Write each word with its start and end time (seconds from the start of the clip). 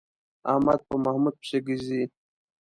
احمد 0.51 0.79
په 0.87 0.95
محمود 1.03 1.35
پسې 1.41 1.57
ځي. 1.87 2.03